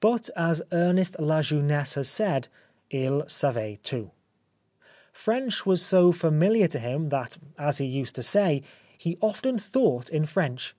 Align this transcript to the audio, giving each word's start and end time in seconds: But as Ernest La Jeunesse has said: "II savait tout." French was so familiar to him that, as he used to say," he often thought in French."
But 0.00 0.30
as 0.34 0.62
Ernest 0.72 1.20
La 1.20 1.42
Jeunesse 1.42 1.96
has 1.96 2.08
said: 2.08 2.48
"II 2.90 3.24
savait 3.26 3.76
tout." 3.82 4.12
French 5.12 5.66
was 5.66 5.84
so 5.84 6.10
familiar 6.10 6.68
to 6.68 6.78
him 6.78 7.10
that, 7.10 7.36
as 7.58 7.76
he 7.76 7.84
used 7.84 8.14
to 8.14 8.22
say," 8.22 8.62
he 8.96 9.18
often 9.20 9.58
thought 9.58 10.08
in 10.08 10.24
French." 10.24 10.74